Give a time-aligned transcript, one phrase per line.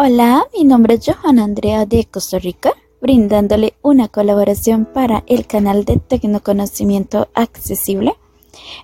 [0.00, 5.84] Hola, mi nombre es Johanna Andrea de Costa Rica, brindándole una colaboración para el canal
[5.84, 8.14] de Tecnoconocimiento Accesible.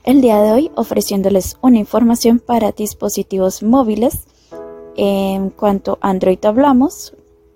[0.03, 4.27] El día de hoy ofreciéndoles una información para dispositivos móviles.
[4.97, 7.15] En cuanto a Android hablamos,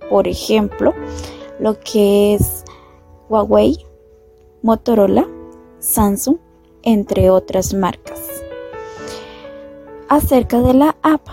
[0.09, 0.95] por ejemplo,
[1.59, 2.63] lo que es
[3.29, 3.85] Huawei,
[4.63, 5.27] Motorola,
[5.81, 6.37] Samsung,
[6.83, 8.21] entre otras marcas.
[10.09, 11.27] Acerca de la app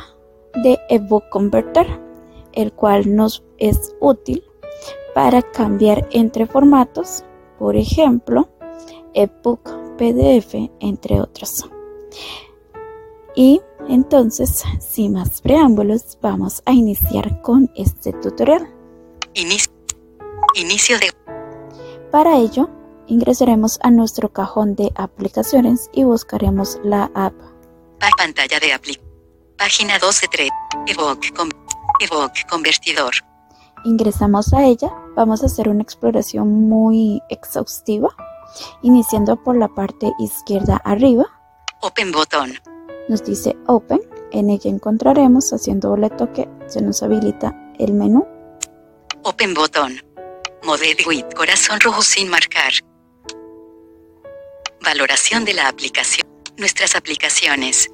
[0.63, 2.03] de ebook converter,
[2.55, 4.43] el cual nos es útil
[5.13, 7.23] para cambiar entre formatos,
[7.59, 8.49] por ejemplo,
[9.13, 9.61] ebook,
[9.97, 11.69] PDF, entre otros.
[13.35, 18.67] Y entonces, sin más preámbulos, vamos a iniciar con este tutorial.
[19.33, 19.71] Inicio,
[20.55, 21.11] inicio de
[22.11, 22.69] Para ello,
[23.07, 27.33] ingresaremos a nuestro cajón de aplicaciones y buscaremos la app.
[27.99, 28.97] pa- pantalla de apli.
[29.57, 30.49] Página 12 3.
[30.87, 31.49] Evoque, con,
[31.99, 33.13] Evoque convertidor.
[33.85, 38.09] Ingresamos a ella, vamos a hacer una exploración muy exhaustiva,
[38.81, 41.25] iniciando por la parte izquierda arriba.
[41.81, 42.53] Open botón.
[43.07, 44.01] Nos dice Open,
[44.31, 48.25] en ella encontraremos, haciendo doble toque, se nos habilita el menú.
[49.23, 49.93] Open botón.
[50.63, 52.73] Moded with corazón rojo sin marcar.
[54.83, 56.27] Valoración de la aplicación.
[56.57, 57.89] Nuestras aplicaciones.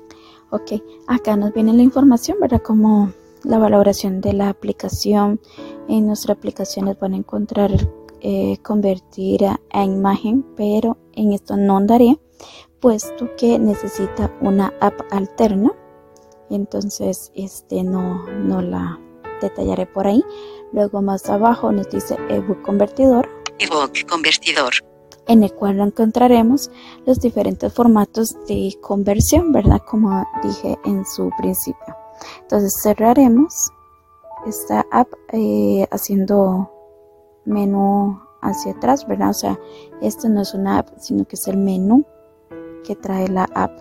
[0.52, 0.74] Ok,
[1.08, 2.62] acá nos viene la información, ¿verdad?
[2.62, 3.14] Como
[3.44, 5.40] la valoración de la aplicación.
[5.88, 7.72] En nuestra aplicación les van a encontrar
[8.22, 12.20] eh, convertir a, a imagen, pero en esto no andaré,
[12.80, 15.72] puesto que necesita una app alterna.
[16.50, 19.00] Entonces, este no, no la
[19.42, 20.24] detallaré por ahí.
[20.74, 23.28] Luego más abajo nos dice ebook convertidor
[23.60, 24.74] Evoque convertidor.
[25.28, 26.72] en el cual encontraremos
[27.06, 29.82] los diferentes formatos de conversión, ¿verdad?
[29.86, 32.01] Como dije en su principio.
[32.42, 33.72] Entonces cerraremos
[34.46, 36.72] esta app eh, haciendo
[37.46, 39.30] menú hacia atrás, ¿verdad?
[39.30, 39.60] O sea,
[40.02, 42.06] esto no es una app, sino que es el menú
[42.84, 43.72] que trae la app.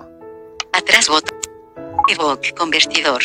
[0.72, 1.38] Atrás botón.
[2.08, 3.22] Evoque convertidor.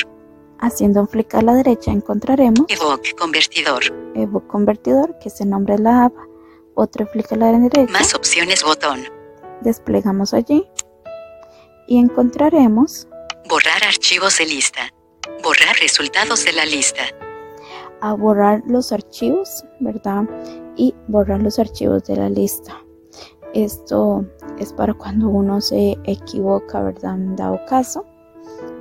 [0.59, 3.84] Haciendo un clic a la derecha encontraremos Evoque convertidor.
[4.16, 6.13] ebook convertidor, que es el nombre de la app.
[6.75, 7.91] Otro clic a la derecha.
[7.91, 9.03] Más opciones botón.
[9.62, 10.66] desplegamos allí
[11.88, 13.07] y encontraremos
[13.47, 14.89] Borrar archivos de lista.
[15.44, 17.03] Borrar resultados de la lista.
[18.01, 20.23] a borrar los archivos, ¿verdad?
[20.75, 22.78] Y borrar los archivos de la lista.
[23.53, 24.25] Esto
[24.59, 27.16] es para cuando uno se equivoca, ¿verdad?
[27.38, 28.06] Dado caso.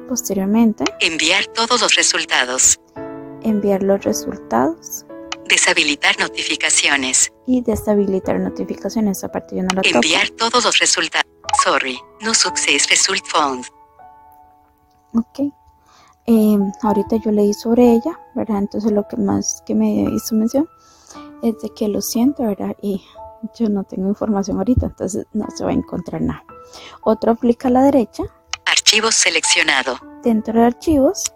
[0.09, 2.79] Posteriormente, Enviar todos los resultados.
[3.43, 5.07] enviar los resultados
[5.49, 7.33] Deshabilitar notificaciones.
[7.47, 9.23] y deshabilitar notificaciones.
[9.23, 9.95] Yo no la toco.
[9.95, 11.31] Enviar todos los resultados.
[11.63, 13.65] Sorry, no success result found.
[15.15, 15.53] Ok.
[16.27, 18.59] Eh, ahorita yo leí sobre ella, ¿verdad?
[18.59, 20.69] Entonces lo que más que me hizo mención
[21.43, 22.75] es de que lo siento, ¿verdad?
[22.81, 23.03] Y
[23.59, 26.45] yo no tengo información ahorita, entonces no se va a encontrar nada.
[27.03, 28.25] Otro clic a la derecha,
[28.65, 29.97] Archivos seleccionado.
[30.23, 31.35] dentro de archivos,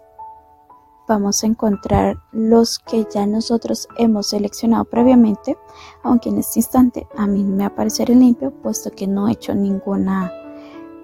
[1.07, 5.57] vamos a encontrar los que ya nosotros hemos seleccionado previamente,
[6.03, 10.31] aunque en este instante a mí me aparecerá limpio, puesto que no he hecho ninguna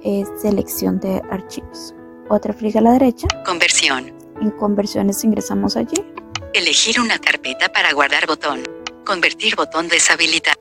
[0.03, 1.93] eh, selección de archivos.
[2.29, 4.13] Otro clic a la derecha, Conversión.
[4.41, 6.03] en conversiones ingresamos allí.
[6.53, 8.63] Elegir una carpeta para guardar botón.
[9.05, 10.55] Convertir botón deshabilitar.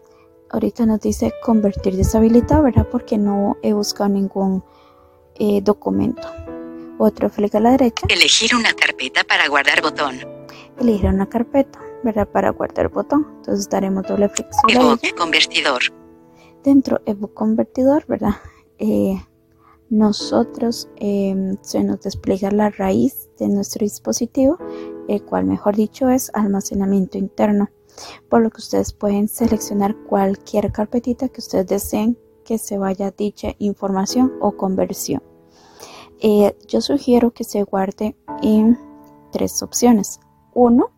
[0.50, 2.86] Ahorita nos dice convertir deshabilitado, ¿verdad?
[2.90, 4.62] Porque no he buscado ningún
[5.36, 6.28] eh, documento.
[6.98, 10.20] Otro clic a la derecha, Elegir una carpeta para guardar botón.
[10.78, 12.28] elegir una carpeta, ¿verdad?
[12.28, 13.26] Para guardar botón.
[13.38, 14.80] Entonces daremos doble ella.
[14.80, 15.82] Evoque convertidor.
[16.62, 18.36] Dentro ebook convertidor, ¿verdad?
[18.78, 19.16] Eh,
[19.90, 24.58] nosotros eh, se nos despliega la raíz de nuestro dispositivo,
[25.08, 27.70] el cual mejor dicho es almacenamiento interno,
[28.28, 33.54] por lo que ustedes pueden seleccionar cualquier carpetita que ustedes deseen que se vaya dicha
[33.58, 35.22] información o conversión.
[36.20, 38.78] Eh, yo sugiero que se guarde en
[39.32, 40.20] tres opciones.
[40.54, 40.90] Uno,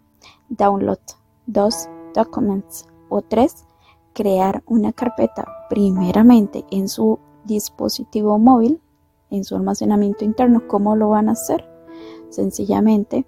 [0.49, 0.99] download.
[1.47, 2.87] Dos, documents.
[3.09, 3.67] O tres,
[4.13, 8.81] crear una carpeta primeramente en su dispositivo móvil,
[9.31, 10.67] en su almacenamiento interno.
[10.69, 11.69] ¿Cómo lo van a hacer?
[12.31, 13.27] Sencillamente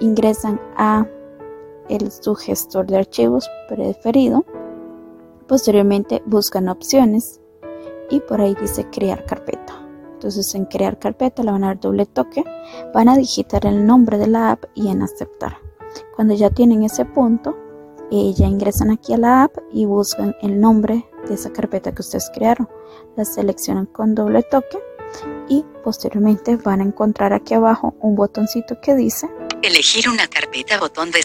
[0.00, 1.06] ingresan a
[1.88, 4.44] el su gestor de archivos preferido.
[5.46, 7.40] Posteriormente buscan opciones
[8.10, 9.78] y por ahí dice crear carpeta.
[10.14, 12.44] Entonces en crear carpeta le van a dar doble toque,
[12.94, 15.56] van a digitar el nombre de la app y en aceptar.
[16.14, 17.56] Cuando ya tienen ese punto,
[18.10, 22.02] eh, ya ingresan aquí a la app y buscan el nombre de esa carpeta que
[22.02, 22.68] ustedes crearon.
[23.16, 24.78] La seleccionan con doble toque
[25.48, 29.28] y posteriormente van a encontrar aquí abajo un botoncito que dice
[29.62, 31.20] Elegir una carpeta, botón de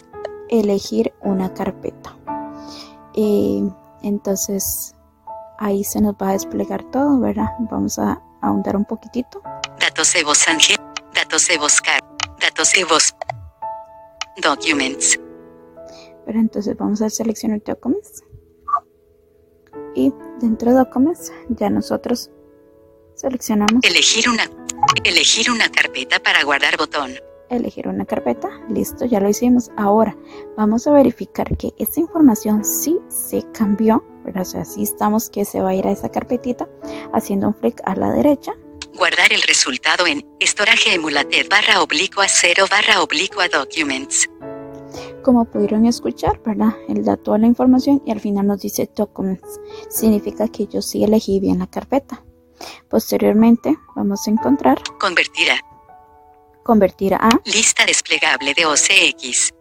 [0.50, 2.16] elegir una carpeta.
[3.16, 3.64] Eh,
[4.04, 4.94] entonces
[5.58, 7.50] ahí se nos va a desplegar todo, ¿verdad?
[7.72, 9.42] Vamos a ahondar un poquitito.
[9.80, 10.78] datos de voz ángel,
[11.14, 12.00] datos de buscar,
[12.40, 13.16] datos de voz,
[14.42, 15.20] documents,
[16.26, 18.24] Pero entonces vamos a seleccionar Documents.
[19.98, 22.30] Y dentro de Documents ya nosotros
[23.16, 24.44] seleccionamos elegir una,
[25.04, 27.16] elegir una carpeta para guardar botón,
[27.50, 28.48] elegir una carpeta.
[28.70, 29.72] Listo, ya lo hicimos.
[29.76, 30.16] Ahora
[30.56, 34.06] vamos a verificar que esta información sí se cambió.
[34.24, 34.44] ¿verdad?
[34.44, 36.68] O sea, sí estamos que se va a ir a esa carpetita
[37.12, 38.52] haciendo un flick a la derecha.
[38.94, 44.30] guardar el resultado en storage emulated barra oblicua 0 barra oblicua documents,
[45.28, 46.70] Como pudieron escuchar, ¿verdad?
[46.88, 49.60] Él da toda la información y al final nos dice Documents.
[49.90, 52.24] Significa que yo sí elegí bien la carpeta.
[52.90, 55.60] Posteriormente vamos a encontrar convertir a
[56.64, 59.54] convertir a lista desplegable de OCX,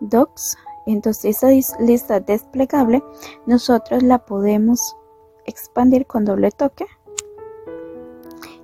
[0.00, 0.58] docs.
[0.88, 3.00] Entonces esa lista desplegable
[3.46, 4.96] nosotros la podemos
[5.46, 6.86] expandir con doble toque.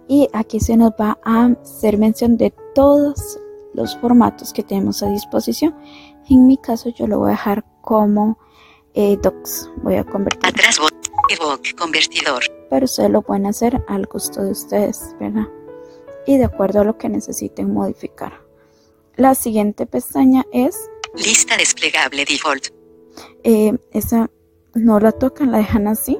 [0.08, 3.38] Y aquí se nos va a hacer mención de todos
[3.74, 5.76] los formatos que tenemos a disposición.
[6.30, 8.38] En mi caso yo lo voy a dejar como
[8.94, 9.70] eh, docs.
[9.82, 10.46] Voy a convertir.
[10.46, 10.78] atrás
[11.28, 15.46] evoque convertidor, Pero ustedes lo pueden hacer al gusto de ustedes, ¿verdad?
[16.26, 18.40] Y de acuerdo a lo que necesiten modificar.
[19.16, 22.68] La siguiente pestaña es lista desplegable default,
[23.42, 24.30] Eh, esa
[24.74, 26.18] no la tocan, la dejan así.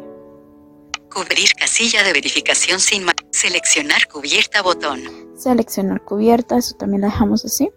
[1.11, 5.01] cubrir casilla de verificación sin seleccionar cubierta botón,
[5.37, 7.71] Seleccionar cubierta, eso también la dejamos así.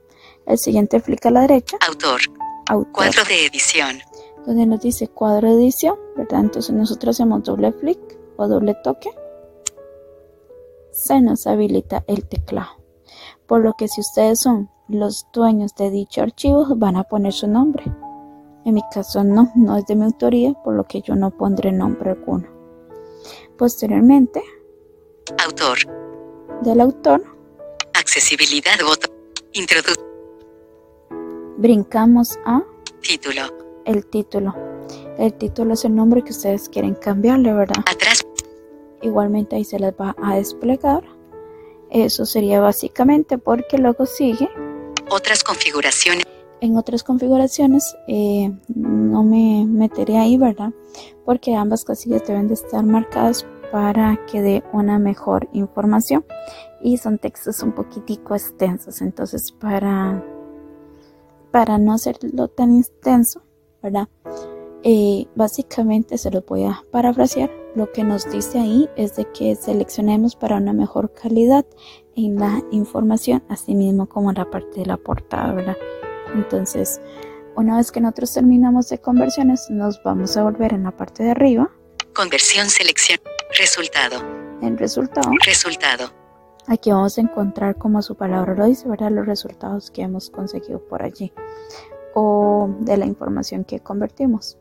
[0.46, 2.22] El siguiente flick a la derecha, autor,
[2.68, 4.00] autor, cuadro de edición,
[4.46, 6.42] donde nos dice cuadro de edición, ¿verdad?
[6.42, 8.00] Entonces nosotros hacemos doble flick
[8.38, 9.10] o doble toque.
[10.92, 12.82] Se nos habilita el teclado.
[13.48, 17.48] Por lo que si ustedes son los dueños de dicho archivo, van a poner su
[17.48, 17.84] nombre.
[18.66, 21.72] En mi caso no, no es de mi autoría, por lo que yo no pondré
[21.72, 22.48] nombre alguno.
[23.58, 24.44] Posteriormente,
[25.44, 25.80] autor,
[26.62, 27.24] del autor,
[27.94, 29.12] accesibilidad botón,
[29.54, 30.00] introducir
[31.62, 32.63] brincamos a
[33.02, 33.44] título,
[33.86, 34.56] el título.
[35.19, 37.84] El título es el nombre que ustedes quieren cambiarle, ¿verdad?
[37.86, 38.25] atrás
[39.04, 41.04] Igualmente ahí se les va a desplegar.
[41.92, 44.50] Eso sería básicamente porque luego sigue
[45.10, 46.25] otras configuraciones,
[46.62, 47.96] en otras configuraciones.
[48.07, 50.72] eh, no me meteré ahí, ¿verdad?
[51.25, 56.25] Porque ambas casillas deben de estar marcadas para que dé una mejor información.
[56.81, 59.02] Y son textos un poquitico extensos.
[59.02, 60.24] Entonces para,
[61.51, 63.44] para no hacerlo tan extenso,
[63.81, 64.07] ¿verdad?
[64.83, 67.51] Eh, básicamente se los voy a parafrasear.
[67.75, 71.65] Lo que nos dice ahí es de que seleccionemos para una mejor calidad
[72.15, 75.77] en la información, así mismo como en la parte de la portada, ¿verdad?
[76.33, 77.00] Entonces,
[77.56, 81.31] una vez que nosotros terminamos de conversiones, nos vamos a volver en la parte de
[81.31, 81.71] arriba,
[82.13, 83.19] conversión selección,
[83.57, 84.18] resultado,
[84.62, 85.31] en resultado.
[85.45, 86.12] resultado,
[86.71, 89.12] Aquí vamos a encontrar, como su palabra lo dice, ¿verdad?
[89.12, 91.33] Los resultados que hemos conseguido por allí
[92.15, 94.57] o de la información que convertimos.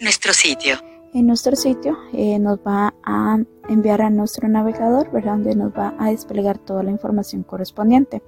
[0.00, 0.78] nuestro sitio,
[1.12, 3.36] En nuestro sitio eh, nos va a
[3.68, 5.32] enviar a nuestro navegador, ¿verdad?
[5.32, 8.22] Donde nos va a desplegar toda la información correspondiente.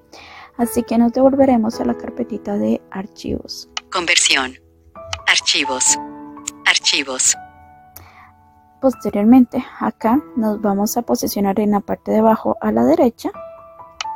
[0.58, 3.70] Así que nos devolveremos a la carpetita de archivos.
[3.90, 4.52] conversión,
[5.26, 5.96] archivos,
[6.66, 7.34] archivos,
[8.84, 13.30] Posteriormente, acá nos vamos a posicionar en la parte de abajo a la derecha.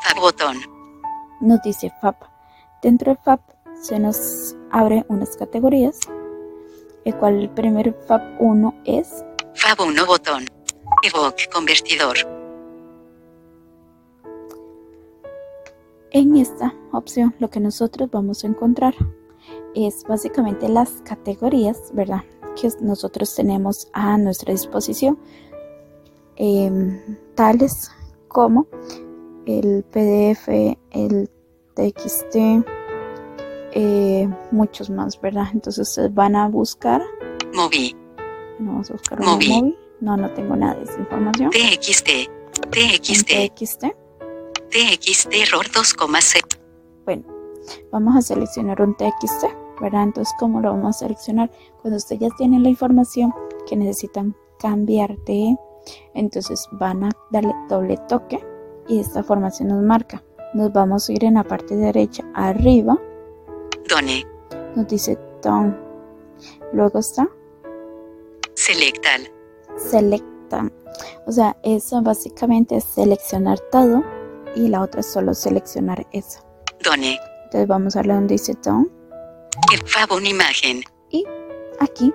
[0.02, 0.58] fab botón,
[1.40, 2.16] Nos dice FAP.
[2.82, 3.40] Dentro de FAP
[3.80, 6.00] se nos abre unas categorías,
[7.06, 10.44] el cual el primer FAP 1 es fab 1 botón,
[11.02, 12.18] evoque convertidor,
[16.10, 18.94] En esta opción lo que nosotros vamos a encontrar
[19.74, 22.20] es básicamente las categorías, ¿verdad?
[22.60, 25.18] Que nosotros tenemos a nuestra disposición,
[26.36, 27.90] em, tales
[28.26, 28.66] como
[29.46, 31.30] el PDF, el
[31.74, 32.64] TXT,
[33.72, 35.46] eh, muchos más, ¿verdad?
[35.52, 37.02] Entonces ustedes van a buscar,
[37.54, 37.94] moví,
[38.56, 39.76] bueno, vamos a buscar móvil.
[40.00, 41.50] No, no tengo nada de esa información.
[41.50, 42.30] TXT,
[42.70, 43.84] TXT, TXT.
[44.70, 46.58] TXT error 2,0,
[47.04, 47.24] Bueno,
[47.90, 49.46] vamos a seleccionar un TXT,
[49.80, 50.04] ¿verdad?
[50.04, 51.50] Entonces, ¿cómo lo vamos a seleccionar?
[51.80, 53.32] Cuando ustedes ya tienen la información
[53.68, 55.56] que necesitan cambiar de,
[56.14, 58.44] entonces van a darle doble toque
[58.88, 60.22] y de esta forma se nos marca.
[60.54, 62.98] Nos vamos a ir en la parte derecha arriba,
[63.88, 64.24] done,
[64.74, 65.78] nos dice Down.
[66.72, 67.28] Luego está
[68.54, 69.30] selectal,
[69.76, 70.70] Selecta.
[71.26, 74.02] O sea, eso básicamente es seleccionar todo
[74.56, 76.40] y la otra es solo seleccionar eso.
[76.82, 78.90] done, Entonces vamos a darle donde dice Down.
[80.10, 80.82] Una imagen.
[81.10, 81.24] Y
[81.80, 82.12] aquí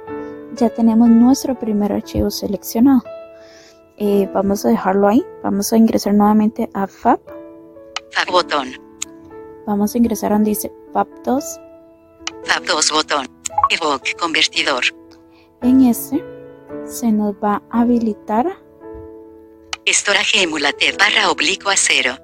[0.55, 3.03] ya tenemos nuestro primer archivo seleccionado.
[3.97, 5.23] Eh, vamos a dejarlo ahí.
[5.43, 7.19] Vamos a ingresar nuevamente a Fab.
[8.11, 8.69] Fab botón.
[9.67, 11.59] Vamos a ingresar donde dice Fab 2.
[12.45, 13.27] Fab 2 botón.
[13.69, 14.83] Evoke convertidor.
[15.61, 16.23] En este
[16.85, 18.57] se nos va a habilitar
[19.85, 22.17] Storage emulated barra oblicua cero.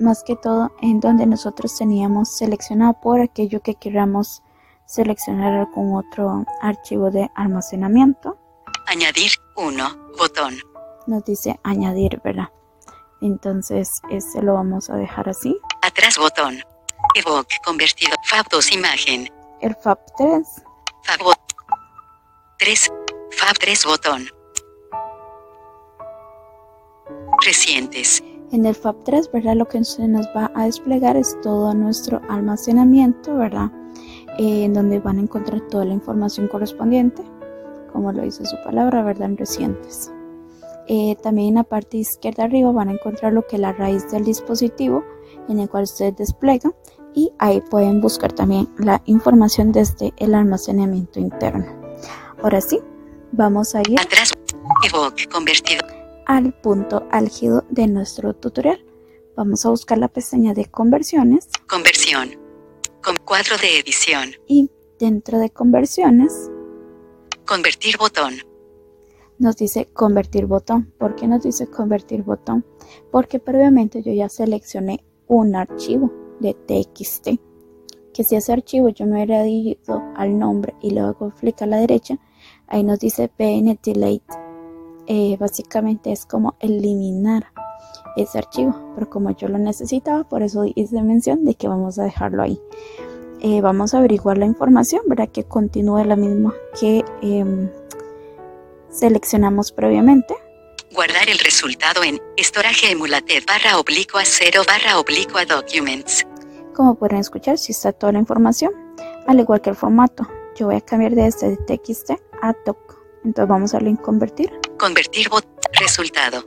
[0.00, 4.42] Más que todo en donde nosotros teníamos seleccionado por aquello que queramos
[4.86, 8.38] seleccionar algún otro archivo de almacenamiento.
[8.86, 10.56] Añadir 1 botón.
[11.06, 12.48] Nos dice añadir, ¿verdad?
[13.20, 15.58] Entonces este lo vamos a dejar así.
[15.82, 16.58] Atrás botón.
[17.14, 18.12] Evoke convertido.
[18.24, 19.28] Fab 2 imagen.
[19.60, 20.46] El Fab 3
[21.02, 21.38] Fab bot
[22.58, 22.92] 3.
[23.32, 24.28] Fab 3 botón.
[27.44, 28.22] Recientes.
[28.50, 29.56] En el Fab 3, ¿verdad?
[29.56, 33.70] Lo que se nos va a desplegar es todo nuestro almacenamiento, ¿verdad?
[34.38, 37.22] Eh, en donde van a encontrar toda la información correspondiente,
[37.92, 39.30] como lo dice su palabra, ¿verdad?
[39.30, 40.12] En recientes.
[40.86, 44.10] Eh, también en la parte izquierda arriba van a encontrar lo que es la raíz
[44.10, 45.04] del dispositivo
[45.50, 46.72] en el cual ustedes desplegan
[47.14, 51.66] y ahí pueden buscar también la información desde el almacenamiento interno.
[52.42, 52.80] Ahora sí,
[53.32, 53.98] vamos a ir.
[56.28, 58.84] Al punto álgido de nuestro tutorial.
[59.34, 62.30] Vamos a buscar la pestaña de conversiones Conversión.
[63.02, 64.30] Con cuadro de edición.
[64.46, 64.70] y
[65.00, 66.50] dentro de conversiones
[67.46, 68.34] Convertir botón.
[69.38, 70.92] nos dice convertir botón.
[70.98, 72.64] ¿Por qué nos dice convertir botón?
[73.10, 77.40] Porque previamente yo ya seleccioné un archivo de TXT.
[78.12, 81.78] Que si ese archivo yo me hubiera ido al nombre y luego clic a la
[81.78, 82.18] derecha,
[82.66, 84.47] ahí nos dice PN delete.
[85.10, 87.50] Eh, básicamente es como eliminar
[88.16, 92.04] ese archivo, pero como yo lo necesitaba, por eso hice mención de que vamos a
[92.04, 92.60] dejarlo ahí.
[93.40, 95.30] Eh, vamos a averiguar la información, ¿verdad?
[95.30, 97.70] Que continúe la misma que em,
[98.90, 100.34] seleccionamos previamente.
[100.92, 106.26] Guardar el resultado en Storage emulated barra oblicua 0 barra oblicua documents.
[106.74, 108.72] Como pueden escuchar, si está toda la información,
[109.26, 110.28] al igual que el formato.
[110.54, 112.10] Yo voy a cambiar de este de TXT
[112.42, 112.98] a doc.
[113.24, 114.50] Entonces vamos a darle en convertir.
[114.78, 115.44] Convertir bot.
[115.72, 116.44] Resultado.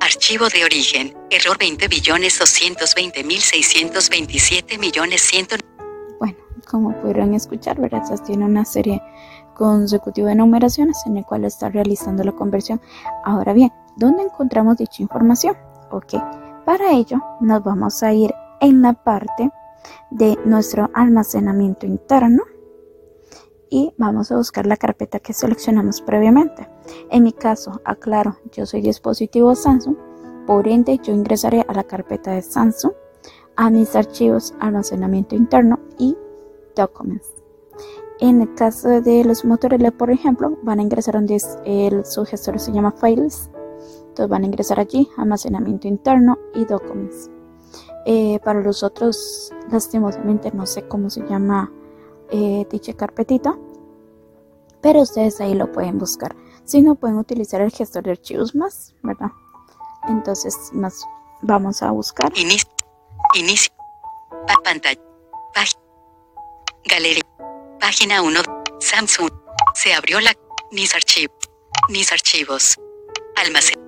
[0.00, 1.16] Archivo de origen.
[1.30, 5.46] Error 20 billones 220 mil 627 millones 100.
[6.18, 6.36] Bueno,
[6.68, 8.02] como pudieron escuchar, ¿verdad?
[8.02, 9.00] Estas tiene una serie
[9.54, 12.80] consecutiva de numeraciones en el cual está realizando la conversión.
[13.24, 15.56] Ahora bien, ¿dónde encontramos dicha información?
[15.92, 16.14] Ok,
[16.64, 19.50] para ello nos vamos a ir en la parte
[20.10, 22.42] de nuestro almacenamiento interno
[23.70, 26.68] y vamos a buscar la carpeta que seleccionamos previamente.
[27.10, 29.96] En mi caso, aclaro, yo soy dispositivo Samsung,
[30.46, 32.92] por ende yo ingresaré a la carpeta de Samsung,
[33.56, 36.16] a mis archivos, almacenamiento interno y
[36.76, 37.32] documents.
[38.20, 42.58] En el caso de los Motorola, por ejemplo, van a ingresar donde el, su gestor
[42.58, 43.50] se llama Files.
[44.08, 47.30] Entonces van a ingresar allí, almacenamiento interno y documents.
[48.06, 51.70] Eh, para los otros, lastimosamente no sé cómo se llama
[52.30, 53.56] eh, dicha carpetita,
[54.80, 56.34] pero ustedes ahí lo pueden buscar.
[56.64, 59.30] Si no, pueden utilizar el gestor de archivos más, ¿verdad?
[60.08, 61.04] Entonces, más
[61.42, 62.32] vamos a buscar.
[62.36, 62.68] Inicio.
[63.34, 63.72] Inicio.
[64.46, 65.00] Pa- pantalla.
[65.54, 65.80] Página.
[66.84, 67.22] Galería.
[67.80, 68.40] Página 1.
[68.80, 69.30] Samsung.
[69.74, 70.32] Se abrió la.
[70.72, 71.36] Mis archivos.
[71.88, 72.76] Mis archivos.
[73.36, 73.80] Almacén.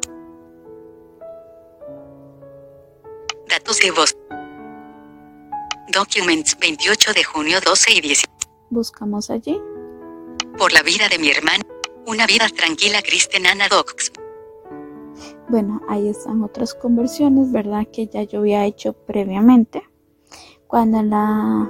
[3.49, 4.17] Datos de voz.
[5.99, 8.23] Documents 28 de junio 12 y 10.
[8.71, 9.61] Buscamos allí.
[10.57, 11.65] Por la vida de mi hermano.
[12.07, 14.13] Una vida tranquila Kristen Anna Docs.
[15.49, 17.89] Bueno, ahí están otras conversiones, ¿verdad?
[17.93, 19.83] Que ya yo había hecho previamente.
[20.69, 21.69] Cuando la,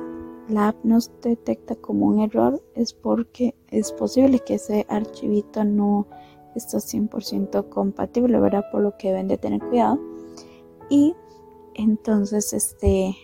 [0.50, 6.06] la app nos detecta como un error es porque es posible que ese archivito no
[6.54, 8.66] está 100% compatible, ¿verdad?
[8.70, 9.98] Por lo que deben de tener cuidado.
[10.90, 11.14] Y
[11.72, 13.16] entonces, este,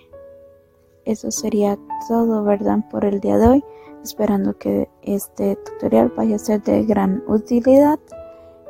[1.05, 2.79] eso sería todo, ¿verdad?
[2.91, 3.65] Por el día de hoy.
[4.03, 7.99] Esperando que este tutorial vaya a ser de gran utilidad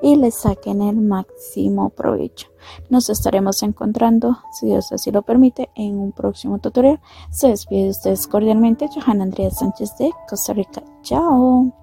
[0.00, 2.48] y le saquen el máximo provecho.
[2.88, 7.00] Nos estaremos encontrando, si Dios así lo permite, en un próximo tutorial.
[7.30, 10.82] Se despide de ustedes cordialmente, Johanna Andrea Sánchez de Costa Rica.
[11.02, 11.74] Chao.